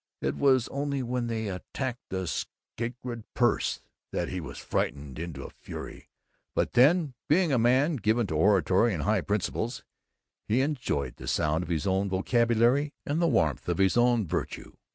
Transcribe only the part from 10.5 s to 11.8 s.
enjoyed the sound of